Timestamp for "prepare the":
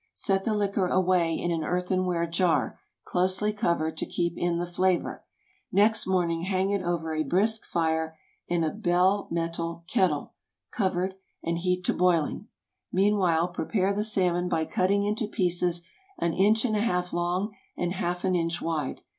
13.49-14.01